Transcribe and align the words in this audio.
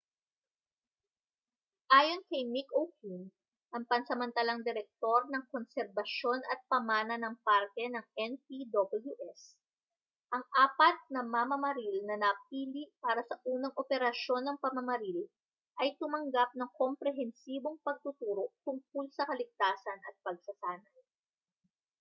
ayon 1.97 2.21
kay 2.29 2.43
mick 2.53 2.69
o'flynn 2.81 3.25
ang 3.73 3.83
pansamatalang 3.91 4.61
direktor 4.67 5.19
ng 5.29 5.43
konserbasyon 5.53 6.39
at 6.53 6.59
pamana 6.71 7.15
ng 7.21 7.35
parke 7.47 7.83
ng 7.89 8.01
npws 8.29 9.41
ang 10.35 10.41
apat 10.65 10.97
na 11.13 11.21
mamamaril 11.35 11.97
na 12.09 12.15
napili 12.25 12.83
para 13.03 13.21
sa 13.29 13.35
unang 13.53 13.73
operasyon 13.83 14.41
ng 14.49 14.57
pamamaril 14.65 15.19
ay 15.85 15.89
tumanggap 16.01 16.49
ng 16.57 16.69
komprehensibong 16.81 17.77
pagtuturo 17.85 18.45
tungkol 18.65 19.05
sa 19.17 19.23
kaligtasan 19.29 19.99
at 20.07 20.15
pagsasanay 20.25 20.99